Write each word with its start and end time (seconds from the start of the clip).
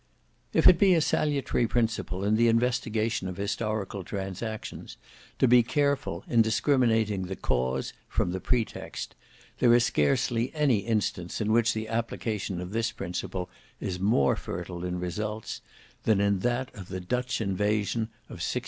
If 0.51 0.67
it 0.67 0.79
be 0.79 0.95
a 0.95 0.99
salutary 0.99 1.67
principle 1.67 2.23
in 2.23 2.33
the 2.35 2.47
investigation 2.47 3.27
of 3.27 3.37
historical 3.37 4.03
transactions 4.03 4.97
to 5.37 5.47
be 5.47 5.61
careful 5.61 6.23
in 6.27 6.41
discriminating 6.41 7.27
the 7.27 7.35
cause 7.35 7.93
from 8.09 8.31
the 8.31 8.39
pretext, 8.39 9.13
there 9.59 9.75
is 9.75 9.85
scarcely 9.85 10.51
any 10.55 10.77
instance 10.79 11.39
in 11.39 11.51
which 11.51 11.73
the 11.73 11.87
application 11.87 12.59
of 12.59 12.71
this 12.71 12.91
principle 12.91 13.47
is 13.79 13.99
more 13.99 14.35
fertile 14.35 14.83
in 14.83 14.99
results, 14.99 15.61
than 16.01 16.19
in 16.19 16.39
that 16.39 16.73
of 16.73 16.87
the 16.87 16.99
Dutch 16.99 17.39
invasion 17.39 18.05
of 18.25 18.41
1688. 18.41 18.59